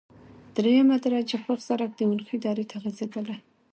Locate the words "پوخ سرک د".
1.45-2.01